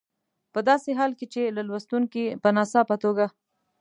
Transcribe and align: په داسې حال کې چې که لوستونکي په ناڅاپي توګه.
په 0.53 0.59
داسې 0.69 0.89
حال 0.99 1.11
کې 1.19 1.25
چې 1.33 1.41
که 1.47 1.65
لوستونکي 1.67 2.23
په 2.43 2.49
ناڅاپي 2.57 2.95
توګه. 3.03 3.25